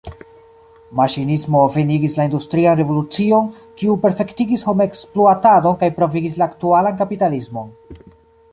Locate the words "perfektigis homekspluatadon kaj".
4.07-5.91